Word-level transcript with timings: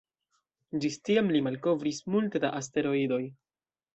Ĝis 0.85 0.95
tiam 1.09 1.29
li 1.35 1.41
malkovris 1.49 2.01
multe 2.15 2.43
da 2.45 2.53
asteroidoj. 2.63 3.23